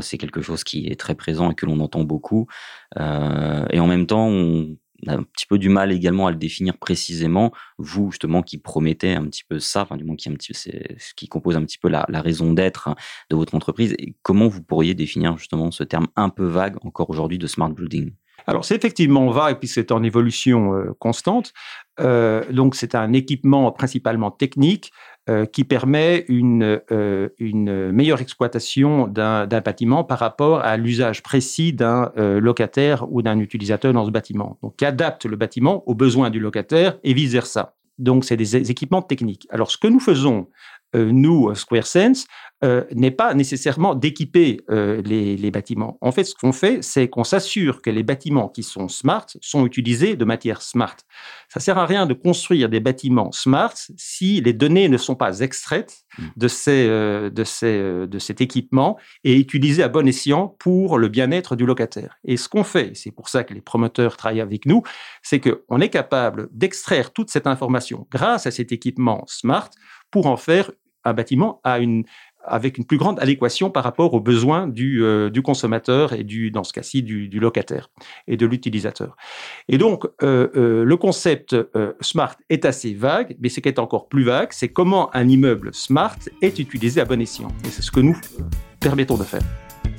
c'est 0.00 0.16
quelque 0.16 0.40
chose 0.40 0.64
qui 0.64 0.86
est 0.86 0.98
très 0.98 1.14
présent 1.14 1.50
et 1.50 1.54
que 1.54 1.66
l'on 1.66 1.78
entend 1.80 2.04
beaucoup. 2.04 2.46
et 2.98 3.80
en 3.80 3.86
même 3.86 4.06
temps, 4.06 4.26
on, 4.26 4.76
un 5.08 5.22
petit 5.22 5.46
peu 5.46 5.58
du 5.58 5.68
mal 5.68 5.92
également 5.92 6.26
à 6.26 6.30
le 6.30 6.36
définir 6.36 6.76
précisément. 6.78 7.52
Vous, 7.78 8.10
justement, 8.10 8.42
qui 8.42 8.58
promettez 8.58 9.14
un 9.14 9.24
petit 9.24 9.44
peu 9.44 9.58
ça, 9.58 9.82
enfin, 9.82 9.96
du 9.96 10.04
moins, 10.04 10.16
qui, 10.16 10.28
un 10.28 10.34
petit, 10.34 10.54
c'est 10.54 10.96
ce 10.98 11.14
qui 11.14 11.28
compose 11.28 11.56
un 11.56 11.64
petit 11.64 11.78
peu 11.78 11.88
la, 11.88 12.04
raison 12.22 12.52
d'être 12.52 12.94
de 13.30 13.36
votre 13.36 13.54
entreprise. 13.54 13.94
Et 13.98 14.14
comment 14.22 14.48
vous 14.48 14.62
pourriez 14.62 14.94
définir 14.94 15.36
justement 15.38 15.70
ce 15.70 15.84
terme 15.84 16.06
un 16.16 16.28
peu 16.28 16.46
vague 16.46 16.76
encore 16.82 17.10
aujourd'hui 17.10 17.38
de 17.38 17.46
smart 17.46 17.70
building? 17.70 18.12
Alors 18.46 18.64
c'est 18.64 18.76
effectivement 18.76 19.30
vague 19.30 19.58
puis 19.58 19.68
c'est 19.68 19.92
en 19.92 20.02
évolution 20.02 20.74
euh, 20.74 20.94
constante. 20.98 21.52
Euh, 22.00 22.42
donc 22.50 22.74
c'est 22.74 22.94
un 22.94 23.12
équipement 23.12 23.70
principalement 23.70 24.30
technique 24.30 24.92
euh, 25.28 25.46
qui 25.46 25.64
permet 25.64 26.24
une, 26.28 26.80
meilleure 27.92 28.20
exploitation 28.20 29.06
d'un 29.06 29.46
bâtiment 29.46 30.04
par 30.04 30.18
rapport 30.18 30.60
à 30.60 30.76
l'usage 30.76 31.22
précis 31.22 31.72
d'un 31.72 32.10
locataire 32.16 33.06
ou 33.12 33.22
d'un 33.22 33.38
utilisateur 33.38 33.92
dans 33.92 34.06
ce 34.06 34.10
bâtiment. 34.10 34.58
Donc, 34.62 34.76
qui 34.76 34.84
adapte 34.84 35.26
le 35.26 35.36
bâtiment 35.36 35.86
aux 35.88 35.94
besoins 35.94 36.30
du 36.30 36.40
locataire 36.40 36.98
et 37.04 37.14
vice-versa. 37.14 37.74
Donc, 37.98 38.24
c'est 38.24 38.36
des 38.36 38.70
équipements 38.70 39.02
techniques. 39.02 39.46
Alors, 39.50 39.70
ce 39.70 39.76
que 39.76 39.86
nous 39.86 40.00
faisons 40.00 40.48
nous, 40.94 41.48
euh, 41.48 41.54
Square 41.54 41.86
Sense, 41.86 42.26
euh, 42.64 42.84
n'est 42.92 43.10
pas 43.10 43.34
nécessairement 43.34 43.94
d'équiper 43.94 44.60
les, 44.68 45.50
bâtiments. 45.50 45.98
En 46.00 46.12
fait, 46.12 46.24
ce 46.24 46.34
qu'on 46.34 46.52
fait, 46.52 46.82
c'est 46.82 47.08
qu'on 47.08 47.24
s'assure 47.24 47.82
que 47.82 47.90
les 47.90 48.02
bâtiments 48.02 48.48
qui 48.48 48.62
sont 48.62 48.88
smart 48.88 49.26
sont 49.40 49.66
utilisés 49.66 50.16
de 50.16 50.24
matière 50.24 50.62
smart. 50.62 50.96
Ça 51.48 51.60
sert 51.60 51.76
à 51.76 51.86
rien 51.86 52.06
de 52.06 52.14
construire 52.14 52.68
des 52.68 52.80
bâtiments 52.80 53.32
smart 53.32 53.74
si 53.96 54.40
les 54.40 54.52
données 54.52 54.88
ne 54.88 54.96
sont 54.96 55.14
pas 55.14 55.40
extraites 55.40 56.04
mmh. 56.16 56.22
de, 56.36 56.48
ces, 56.48 56.86
de, 56.88 57.44
ces, 57.44 58.06
de 58.06 58.18
cet 58.18 58.40
équipement 58.40 58.98
et 59.24 59.38
utilisées 59.38 59.82
à 59.82 59.88
bon 59.88 60.06
escient 60.06 60.48
pour 60.58 60.98
le 60.98 61.08
bien-être 61.08 61.56
du 61.56 61.66
locataire. 61.66 62.16
Et 62.24 62.36
ce 62.36 62.48
qu'on 62.48 62.64
fait, 62.64 62.92
c'est 62.94 63.10
pour 63.10 63.28
ça 63.28 63.44
que 63.44 63.54
les 63.54 63.60
promoteurs 63.60 64.16
travaillent 64.16 64.40
avec 64.40 64.66
nous, 64.66 64.82
c'est 65.22 65.40
qu'on 65.40 65.80
est 65.80 65.90
capable 65.90 66.48
d'extraire 66.52 67.12
toute 67.12 67.30
cette 67.30 67.46
information 67.46 68.06
grâce 68.10 68.46
à 68.46 68.50
cet 68.50 68.72
équipement 68.72 69.24
smart 69.26 69.70
pour 70.10 70.26
en 70.26 70.36
faire 70.36 70.70
un 71.04 71.14
bâtiment 71.14 71.60
une, 71.64 72.04
avec 72.44 72.78
une 72.78 72.84
plus 72.84 72.98
grande 72.98 73.20
adéquation 73.20 73.70
par 73.70 73.84
rapport 73.84 74.14
aux 74.14 74.20
besoins 74.20 74.66
du, 74.66 75.02
euh, 75.02 75.30
consommateur 75.42 76.12
et 76.12 76.24
du, 76.24 76.50
dans 76.50 76.64
ce 76.64 76.72
cas-ci, 76.72 77.02
du, 77.02 77.28
locataire 77.40 77.90
et 78.28 78.36
de 78.36 78.46
l'utilisateur. 78.46 79.16
Et 79.68 79.78
donc, 79.78 80.04
euh, 80.22 80.48
euh, 80.54 80.84
le 80.84 80.96
concept 80.96 81.56
smart 82.00 82.36
est 82.48 82.64
assez 82.64 82.94
vague, 82.94 83.36
mais 83.40 83.48
ce 83.48 83.60
qui 83.60 83.68
est 83.68 83.78
encore 83.78 84.08
plus 84.08 84.24
vague, 84.24 84.48
c'est 84.52 84.68
comment 84.68 85.14
un 85.14 85.28
immeuble 85.28 85.74
smart 85.74 86.18
est 86.40 86.58
utilisé 86.58 87.00
à 87.00 87.04
bon 87.04 87.20
escient. 87.20 87.48
Et 87.64 87.68
c'est 87.68 87.82
ce 87.82 87.90
que 87.90 88.00
nous 88.00 88.16
permettons 88.80 89.16
de 89.16 89.24
faire. 89.24 89.42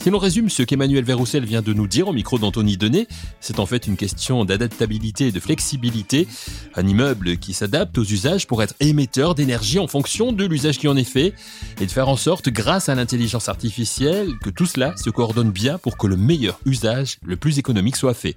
Si 0.03 0.10
l'on 0.10 0.17
résume 0.17 0.50
ce 0.50 0.63
qu'Emmanuel 0.63 1.05
Verroussel 1.05 1.45
vient 1.45 1.62
de 1.62 1.72
nous 1.72 1.88
dire 1.88 2.10
au 2.10 2.12
micro 2.12 2.38
d'Anthony 2.38 2.75
Denet, 2.75 3.07
c'est 3.39 3.57
en 3.60 3.65
fait 3.65 3.88
une 3.88 3.95
question 3.95 4.43
d'adaptabilité 4.43 5.27
et 5.27 5.31
de 5.31 5.39
flexibilité. 5.39 6.27
Un 6.75 6.86
immeuble 6.86 7.38
qui 7.38 7.53
s'adapte 7.53 7.98
aux 7.98 8.03
usages 8.03 8.45
pour 8.45 8.62
être 8.62 8.75
émetteur 8.81 9.33
d'énergie 9.33 9.79
en 9.79 9.88
fonction 9.88 10.33
de 10.33 10.43
l'usage 10.43 10.77
qui 10.77 10.89
en 10.89 10.98
est 10.98 11.05
fait 11.05 11.33
et 11.79 11.86
de 11.86 11.89
faire 11.89 12.10
en 12.10 12.17
sorte, 12.17 12.50
grâce 12.50 12.89
à 12.89 12.95
l'intelligence 12.95 13.48
artificielle, 13.48 14.38
que 14.43 14.50
tout 14.50 14.65
cela 14.65 14.93
se 14.98 15.10
coordonne 15.10 15.51
bien 15.51 15.77
pour 15.77 15.98
que 15.98 16.05
le 16.05 16.17
meilleur 16.17 16.60
usage, 16.65 17.17
le 17.24 17.38
plus 17.38 17.57
économique 17.57 17.95
soit 17.95 18.13
fait. 18.13 18.36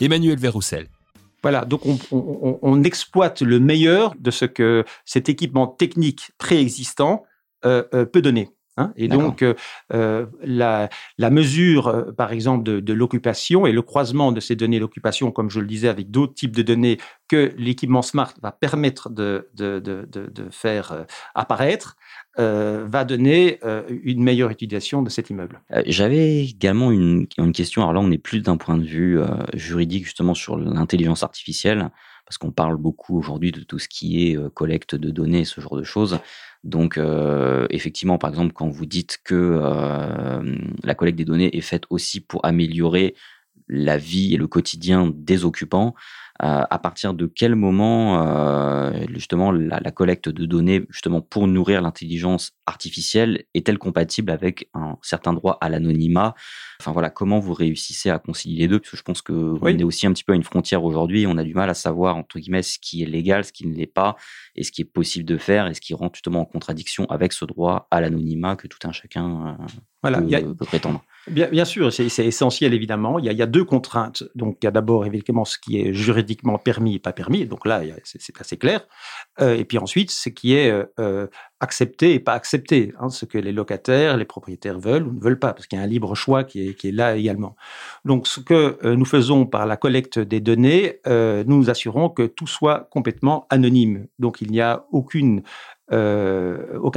Emmanuel 0.00 0.38
Verroussel. 0.38 0.86
Voilà, 1.42 1.64
donc 1.64 1.80
on, 2.12 2.84
exploite 2.84 3.42
le 3.42 3.58
meilleur 3.58 4.14
de 4.20 4.30
ce 4.30 4.44
que 4.44 4.84
cet 5.04 5.28
équipement 5.28 5.66
technique 5.66 6.30
préexistant 6.38 7.24
euh, 7.64 7.82
euh, 7.92 8.04
peut 8.04 8.22
donner. 8.22 8.50
Hein. 8.78 8.92
et 8.96 9.08
donc, 9.08 9.42
euh, 9.42 9.54
euh, 9.92 10.26
la, 10.44 10.88
mesure, 11.30 11.88
euh, 11.88 12.12
par 12.12 12.32
exemple, 12.32 12.62
de, 12.62 12.92
l'occupation 12.92 13.66
et 13.66 13.72
le 13.72 13.82
croisement 13.82 14.30
de 14.30 14.38
ces 14.38 14.54
données 14.54 14.78
d'occupation, 14.78 15.32
comme 15.32 15.50
je 15.50 15.58
le 15.58 15.66
disais, 15.66 15.88
avec 15.88 16.12
d'autres 16.12 16.34
types 16.34 16.54
de 16.54 16.62
données 16.62 16.98
que 17.26 17.52
l'équipement 17.58 18.02
smart 18.02 18.32
va 18.40 18.52
permettre 18.52 19.10
de, 19.10 19.48
faire 20.50 21.06
apparaître, 21.34 21.96
va 22.36 23.04
donner 23.04 23.58
une 23.88 24.22
meilleure 24.22 24.50
utilisation 24.50 25.02
de 25.02 25.10
cet 25.10 25.28
immeuble. 25.28 25.60
J'avais 25.86 26.44
également 26.44 26.92
une, 26.92 27.26
une, 27.36 27.52
question. 27.52 27.82
Alors 27.82 27.94
là, 27.94 28.00
on 28.00 28.08
n'est 28.08 28.18
plus 28.18 28.40
d'un 28.40 28.56
point 28.56 28.78
de 28.78 28.84
vue 28.84 29.18
juridique, 29.54 30.04
justement, 30.04 30.34
sur 30.34 30.56
l'intelligence 30.56 31.22
artificielle 31.22 31.90
parce 32.24 32.36
qu'on 32.36 32.50
parle 32.50 32.76
beaucoup 32.76 33.18
aujourd'hui 33.18 33.52
de 33.52 33.60
tout 33.60 33.78
ce 33.78 33.88
qui 33.88 34.26
est 34.26 34.50
collecte 34.52 34.94
de 34.94 35.10
données, 35.10 35.46
ce 35.46 35.62
genre 35.62 35.76
de 35.76 35.82
choses. 35.82 36.18
Donc, 36.64 36.98
euh, 36.98 37.66
effectivement, 37.70 38.18
par 38.18 38.30
exemple, 38.30 38.52
quand 38.52 38.68
vous 38.68 38.86
dites 38.86 39.18
que 39.24 39.34
euh, 39.62 40.56
la 40.82 40.94
collecte 40.94 41.18
des 41.18 41.24
données 41.24 41.56
est 41.56 41.60
faite 41.62 41.84
aussi 41.90 42.20
pour 42.20 42.44
améliorer 42.44 43.14
la 43.68 43.98
vie 43.98 44.34
et 44.34 44.36
le 44.36 44.48
quotidien 44.48 45.12
des 45.14 45.44
occupants, 45.44 45.94
à 46.40 46.78
partir 46.78 47.14
de 47.14 47.26
quel 47.26 47.56
moment 47.56 48.22
euh, 48.22 48.92
justement 49.12 49.50
la, 49.50 49.80
collecte 49.90 50.28
de 50.28 50.46
données 50.46 50.84
justement 50.88 51.20
pour 51.20 51.48
nourrir 51.48 51.82
l'intelligence 51.82 52.52
artificielle 52.66 53.44
est-elle 53.54 53.78
compatible 53.78 54.30
avec 54.30 54.68
un 54.74 54.96
certain 55.02 55.32
droit 55.32 55.58
à 55.60 55.68
l'anonymat? 55.68 56.34
Enfin 56.80 56.92
voilà, 56.92 57.10
comment 57.10 57.40
vous 57.40 57.54
réussissez 57.54 58.10
à 58.10 58.20
concilier 58.20 58.58
les 58.58 58.68
deux? 58.68 58.78
Parce 58.78 58.92
que 58.92 58.96
je 58.96 59.02
pense 59.02 59.22
que 59.22 59.32
vous 59.32 59.66
est 59.66 59.82
aussi 59.82 60.06
un 60.06 60.12
petit 60.12 60.22
peu 60.22 60.32
à 60.32 60.36
une 60.36 60.44
frontière 60.44 60.84
aujourd'hui. 60.84 61.26
On 61.26 61.38
a 61.38 61.42
du 61.42 61.54
mal 61.54 61.70
à 61.70 61.74
savoir 61.74 62.16
entre 62.16 62.38
guillemets 62.38 62.62
ce 62.62 62.78
qui 62.78 63.02
est 63.02 63.06
légal, 63.06 63.44
ce 63.44 63.52
qui 63.52 63.66
ne 63.66 63.74
l'est 63.74 63.86
pas, 63.86 64.16
et 64.54 64.62
ce 64.62 64.70
qui 64.70 64.82
est 64.82 64.84
possible 64.84 65.24
de 65.24 65.38
faire, 65.38 65.66
et 65.66 65.74
ce 65.74 65.80
qui 65.80 65.94
rentre 65.94 66.14
justement 66.14 66.40
en 66.40 66.44
contradiction 66.44 67.04
avec 67.06 67.32
ce 67.32 67.44
droit 67.44 67.88
à 67.90 68.00
l'anonymat 68.00 68.54
que 68.54 68.68
tout 68.68 68.78
un 68.84 68.92
chacun 68.92 69.58
euh, 69.60 69.66
voilà, 70.02 70.20
peut, 70.20 70.54
peut 70.54 70.66
prétendre. 70.66 71.02
Bien, 71.30 71.64
sûr, 71.64 71.92
c'est 71.92 72.06
essentiel 72.26 72.72
évidemment. 72.72 73.18
Il 73.18 73.24
y, 73.24 73.42
a, 73.42 73.46
deux 73.46 73.64
contraintes. 73.64 74.24
Donc, 74.34 74.58
il 74.62 74.66
y 74.66 74.68
a 74.68 74.70
d'abord 74.70 75.04
évidemment 75.04 75.44
ce 75.44 75.58
qui 75.58 75.78
est 75.78 75.92
juridiquement 76.28 76.58
permis 76.58 76.96
et 76.96 76.98
pas 76.98 77.12
permis. 77.12 77.46
Donc 77.46 77.66
là, 77.66 77.80
c'est 78.04 78.40
assez 78.40 78.56
clair. 78.56 78.86
Euh, 79.40 79.56
et 79.56 79.64
puis 79.64 79.78
ensuite, 79.78 80.10
ce 80.10 80.28
qui 80.28 80.54
est 80.54 80.70
euh, 80.70 80.84
euh, 81.00 81.26
accepté 81.60 82.14
et 82.14 82.20
pas 82.20 82.34
accepté, 82.34 82.92
hein, 83.00 83.08
ce 83.08 83.24
que 83.24 83.38
les 83.38 83.52
locataires, 83.52 84.16
les 84.16 84.26
propriétaires 84.26 84.78
veulent 84.78 85.06
ou 85.06 85.12
ne 85.12 85.20
veulent 85.20 85.38
pas, 85.38 85.54
parce 85.54 85.66
qu'il 85.66 85.78
y 85.78 85.82
a 85.82 85.84
un 85.84 85.88
libre 85.88 86.14
choix 86.14 86.44
qui 86.44 86.68
est, 86.68 86.92
là 86.92 87.16
également. 87.16 87.56
Donc, 88.04 88.26
ce 88.26 88.40
que 88.40 88.94
nous 88.94 89.04
faisons 89.04 89.46
par 89.46 89.66
la 89.66 89.76
collecte 89.76 90.18
des 90.18 90.40
données, 90.40 91.00
nous 91.06 91.58
nous 91.58 91.70
assurons 91.70 92.08
que 92.08 92.26
tout 92.26 92.46
soit 92.46 92.88
complètement 92.90 93.46
anonyme. 93.50 94.06
Donc, 94.18 94.40
il 94.40 94.50
n'y 94.50 94.60
a 94.60 94.84
aucun 94.92 95.42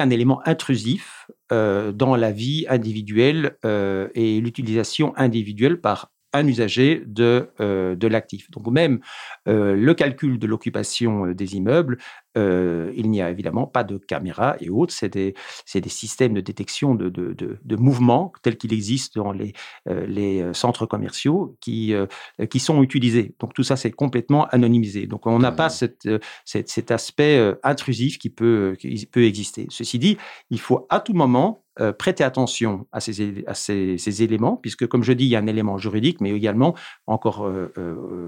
élément 0.10 0.42
intrusif 0.46 1.30
dans 1.50 2.16
la 2.16 2.32
vie 2.32 2.66
individuelle 2.70 3.58
et 3.64 4.40
l'utilisation 4.40 5.14
individuelle 5.18 5.82
par 5.82 6.12
un 6.34 6.48
usager 6.48 7.04
de, 7.06 7.50
de 7.60 8.08
l'actif. 8.08 8.50
Donc 8.52 8.68
même 8.68 9.00
le 9.46 9.94
calcul 9.94 10.40
de 10.40 10.48
l'occupation 10.48 11.28
des 11.28 11.56
immeubles 11.56 11.98
euh, 12.38 12.94
il 12.96 13.10
n'y 13.10 13.22
a 13.22 13.30
évidemment 13.30 13.68
pas 13.68 13.84
de 13.84 13.98
caméras 13.98 14.56
et 14.60 14.70
autres. 14.70 14.94
C'est 14.94 15.10
des, 15.10 15.34
des, 15.74 15.90
systèmes 15.90 16.34
de 16.34 16.42
détection 16.42 16.96
de, 16.96 17.10
de, 17.10 17.34
de, 17.34 17.76
mouvements 17.76 18.32
tels 18.42 18.58
qu'il 18.58 18.74
existe 18.74 19.16
dans 19.16 19.32
les, 19.32 19.54
euh, 19.90 20.06
les 20.08 20.42
euh, 20.42 20.54
centres 20.54 20.86
commerciaux 20.86 21.58
qui, 21.60 21.94
qui 22.50 22.60
sont 22.60 22.82
utilisés. 22.84 23.36
Donc 23.40 23.54
tout 23.54 23.64
ça, 23.64 23.76
c'est 23.76 23.92
complètement 23.92 24.46
anonymisé. 24.48 25.08
Donc 25.08 25.28
on 25.28 25.40
n'a 25.40 25.52
pas 25.52 25.70
cette, 25.70 26.08
cet 26.46 26.92
aspect 26.92 27.54
intrusif 27.64 28.18
qui 28.18 28.30
peut, 28.30 28.76
qui 28.80 29.06
peut 29.06 29.24
exister. 29.24 29.68
Ceci 29.70 30.00
dit, 30.00 30.18
il 30.50 30.60
faut 30.60 30.86
à 30.90 31.00
tout 31.00 31.14
moment 31.14 31.64
prêter 31.98 32.24
attention 32.24 32.88
à 32.92 33.00
ces, 33.00 34.24
éléments, 34.24 34.58
puisque 34.58 34.88
comme 34.88 35.04
je 35.04 35.14
dis, 35.14 35.26
il 35.26 35.30
y 35.30 35.36
a 35.36 35.40
un 35.40 35.48
élément 35.48 35.78
juridique, 35.78 36.22
mais 36.22 36.32
également, 36.32 36.76
encore 37.08 37.50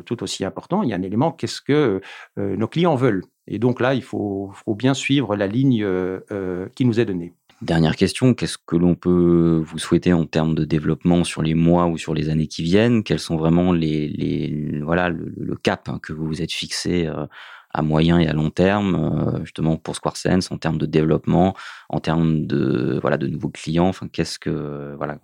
tout 0.06 0.24
aussi 0.24 0.46
important, 0.46 0.84
il 0.84 0.90
y 0.90 0.94
a 0.94 0.96
un 0.96 1.02
élément 1.02 1.32
qu'est-ce 1.32 1.62
que 1.62 2.02
nos 2.38 2.68
clients 2.68 2.96
veulent. 2.96 3.24
Et 3.48 3.60
donc 3.60 3.80
là, 3.80 3.94
il 3.94 4.04
faut, 4.04 4.54
bien 4.68 4.94
suivre 4.94 5.36
la 5.36 5.48
ligne 5.48 5.84
euh, 5.84 6.20
euh, 6.32 6.68
qui 6.76 6.86
nous 6.86 7.00
est 7.00 7.06
donnée. 7.06 7.34
Dernière 7.62 7.96
question, 7.96 8.34
qu'est-ce 8.34 8.58
que 8.58 8.76
l'on 8.76 8.96
peut 8.96 9.64
vous 9.66 9.80
souhaiter 9.80 10.12
en 10.12 10.26
termes 10.26 10.54
de 10.54 10.66
développement 10.66 11.24
sur 11.24 11.42
les 11.42 11.54
mois 11.54 11.88
ou 11.88 11.98
sur 11.98 12.14
les 12.14 12.30
années 12.30 12.48
qui 12.48 12.62
viennent? 12.62 13.04
Quels 13.04 13.20
sont 13.20 13.38
vraiment 13.38 13.72
les, 13.72 14.82
voilà 14.84 15.10
le, 15.10 15.56
cap 15.56 15.88
hein, 15.88 16.00
que 16.02 16.12
vous 16.12 16.26
vous 16.26 16.42
êtes 16.42 16.52
fixé 16.52 17.08
euh, 17.08 17.26
à 17.74 17.82
moyen 17.82 18.20
et 18.20 18.28
à 18.28 18.34
long 18.34 18.50
terme, 18.50 19.40
justement 19.44 19.78
pour 19.78 19.96
SquareSense 19.96 20.52
en 20.52 20.58
termes 20.58 20.78
de 20.78 20.86
développement, 20.86 21.56
en 21.90 22.00
termes 22.00 22.46
de 22.46 23.00
voilà 23.02 23.18
de 23.18 23.28
nouveaux 23.28 23.50
clients. 23.50 23.88
Enfin, 23.88 24.08
qu'est-ce 24.08 24.38
que 24.40 24.94
voilà 24.98 25.18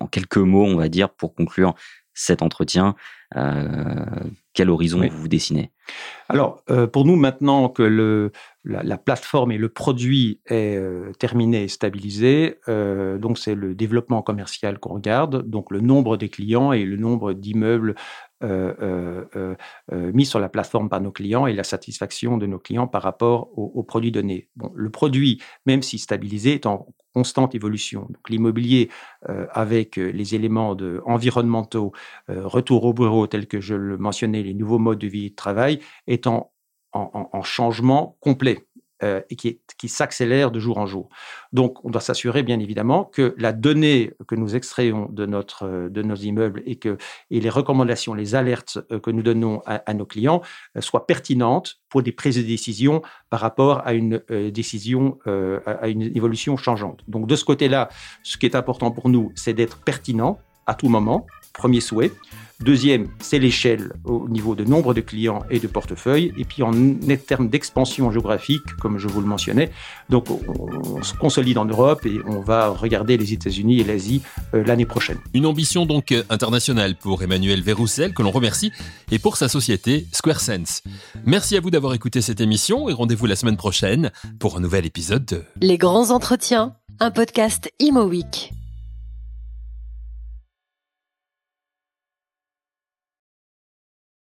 en 0.00 0.06
quelques 0.06 0.36
mots, 0.36 0.64
on 0.64 0.76
va 0.76 0.88
dire 0.88 1.10
pour 1.10 1.34
conclure 1.34 1.74
cet 2.14 2.42
entretien, 2.42 2.94
quel 4.52 4.68
horizon 4.68 5.00
vous 5.08 5.16
vous 5.16 5.28
dessinez? 5.28 5.70
Alors, 6.32 6.62
pour 6.92 7.04
nous, 7.04 7.16
maintenant 7.16 7.68
que 7.68 8.30
la, 8.64 8.98
plateforme 8.98 9.52
et 9.52 9.58
le 9.58 9.68
produit 9.68 10.40
est 10.46 10.80
terminé 11.18 11.64
et 11.64 11.68
stabilisé, 11.68 12.58
donc 12.66 13.38
c'est 13.38 13.54
le 13.54 13.74
développement 13.74 14.22
commercial 14.22 14.78
qu'on 14.78 14.94
regarde, 14.94 15.48
donc 15.48 15.70
le 15.70 15.80
nombre 15.80 16.16
des 16.16 16.28
clients 16.28 16.72
et 16.72 16.84
le 16.84 16.96
nombre 16.96 17.32
d'immeubles 17.32 17.94
euh, 18.42 18.74
euh, 18.82 19.54
euh, 19.92 20.12
mis 20.12 20.26
sur 20.26 20.40
la 20.40 20.48
plateforme 20.48 20.88
par 20.88 21.00
nos 21.00 21.12
clients 21.12 21.46
et 21.46 21.52
la 21.52 21.62
satisfaction 21.62 22.38
de 22.38 22.46
nos 22.46 22.58
clients 22.58 22.88
par 22.88 23.02
rapport 23.02 23.56
aux, 23.56 23.82
produits 23.84 24.10
donnés. 24.10 24.48
Bon, 24.56 24.72
le 24.74 24.90
produit, 24.90 25.40
même 25.64 25.82
si 25.82 25.98
stabilisé, 25.98 26.54
est 26.54 26.66
en 26.66 26.88
constante 27.14 27.54
évolution. 27.54 28.06
Donc 28.08 28.30
l'immobilier, 28.30 28.88
avec 29.50 29.96
les 29.96 30.34
éléments 30.34 30.74
de, 30.74 31.02
environnementaux, 31.04 31.92
retour 32.28 32.84
au 32.84 32.94
bureau 32.94 33.26
tel 33.26 33.46
que 33.46 33.60
je 33.60 33.74
le 33.74 33.98
mentionnais, 33.98 34.42
les 34.42 34.54
nouveaux 34.54 34.78
modes 34.78 34.98
de 34.98 35.08
vie 35.08 35.26
et 35.26 35.30
de 35.30 35.34
travail, 35.34 35.80
est 36.06 36.21
en, 36.26 36.50
en 36.92 37.42
changement 37.42 38.16
complet. 38.20 38.66
Euh, 39.02 39.20
et 39.30 39.36
qui, 39.36 39.60
qui 39.78 39.88
s'accélère 39.88 40.52
de 40.52 40.60
jour 40.60 40.78
en 40.78 40.86
jour. 40.86 41.08
Donc, 41.52 41.84
on 41.84 41.90
doit 41.90 42.00
s'assurer, 42.00 42.44
bien 42.44 42.60
évidemment, 42.60 43.04
que 43.04 43.34
la 43.36 43.52
donnée 43.52 44.12
que 44.28 44.36
nous 44.36 44.54
extrayons 44.54 45.08
de, 45.10 45.26
notre, 45.26 45.88
de 45.88 46.02
nos 46.02 46.14
immeubles 46.14 46.62
et 46.66 46.76
que 46.76 46.98
et 47.30 47.40
les 47.40 47.50
recommandations, 47.50 48.14
les 48.14 48.36
alertes 48.36 48.78
euh, 48.92 49.00
que 49.00 49.10
nous 49.10 49.22
donnons 49.22 49.60
à, 49.66 49.92
nos 49.94 50.06
clients 50.06 50.40
euh, 50.76 50.80
soient 50.80 51.06
pertinentes 51.06 51.80
pour 51.88 52.04
des 52.04 52.12
prises 52.12 52.36
de 52.36 52.42
décision 52.42 53.02
par 53.28 53.40
rapport 53.40 53.84
à 53.84 53.92
une 53.94 54.22
décision, 54.28 55.18
à 55.26 55.88
une 55.88 56.02
évolution 56.02 56.56
changeante. 56.56 57.02
Donc, 57.08 57.26
de 57.26 57.34
ce 57.34 57.44
côté-là, 57.44 57.88
ce 58.22 58.36
qui 58.36 58.46
est 58.46 58.54
important 58.54 58.90
pour 58.92 59.08
nous, 59.08 59.32
c'est 59.34 59.52
d'être 59.52 59.78
pertinent 59.82 60.38
à 60.66 60.74
tout 60.74 60.88
moment, 60.88 61.26
premier 61.52 61.80
souhait. 61.80 62.12
Deuxième, 62.62 63.08
c'est 63.18 63.40
l'échelle 63.40 63.92
au 64.04 64.28
niveau 64.28 64.54
de 64.54 64.62
nombre 64.62 64.94
de 64.94 65.00
clients 65.00 65.42
et 65.50 65.58
de 65.58 65.66
portefeuilles. 65.66 66.32
Et 66.38 66.44
puis 66.44 66.62
en 66.62 66.72
termes 67.26 67.48
d'expansion 67.48 68.12
géographique, 68.12 68.62
comme 68.80 68.98
je 68.98 69.08
vous 69.08 69.20
le 69.20 69.26
mentionnais, 69.26 69.72
donc 70.10 70.26
on, 70.30 71.02
se 71.02 71.14
consolide 71.14 71.58
en 71.58 71.64
Europe 71.64 72.06
et 72.06 72.20
on 72.24 72.40
va 72.40 72.68
regarder 72.68 73.16
les 73.16 73.32
États-Unis 73.32 73.80
et 73.80 73.84
l'Asie 73.84 74.22
euh, 74.54 74.62
l'année 74.64 74.86
prochaine. 74.86 75.18
Une 75.34 75.46
ambition 75.46 75.86
donc 75.86 76.14
internationale 76.30 76.94
pour 76.94 77.22
Emmanuel 77.22 77.62
Verroussel, 77.62 78.14
que 78.14 78.22
l'on 78.22 78.30
remercie, 78.30 78.70
et 79.10 79.18
pour 79.18 79.36
sa 79.36 79.48
société 79.48 80.06
SquareSense. 80.12 80.82
Merci 81.24 81.56
à 81.56 81.60
vous 81.60 81.70
d'avoir 81.70 81.94
écouté 81.94 82.20
cette 82.20 82.40
émission 82.40 82.88
et 82.88 82.92
rendez-vous 82.92 83.26
la 83.26 83.36
semaine 83.36 83.56
prochaine 83.56 84.12
pour 84.38 84.56
un 84.56 84.60
nouvel 84.60 84.86
épisode 84.86 85.24
de 85.24 85.42
Les 85.60 85.78
grands 85.78 86.10
entretiens, 86.10 86.76
un 87.00 87.10
podcast 87.10 87.72
Imo 87.80 88.04
Week. 88.04 88.52